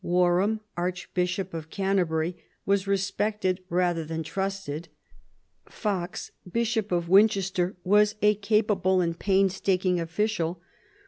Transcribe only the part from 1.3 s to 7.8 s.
of Canterbury, was respected rather than trusted. Fox, Bishop of Winchester,